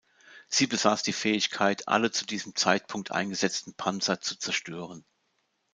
[0.47, 5.05] Sie besaß die Fähigkeit, alle zu diesem Zeitpunkt eingesetzten Panzer zu zerstören.